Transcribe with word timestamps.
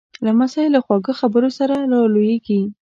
لمسی 0.25 0.65
له 0.73 0.79
خواږه 0.85 1.13
خبرو 1.19 1.49
سره 1.57 1.75
را 1.91 2.01
لویېږي. 2.13 2.61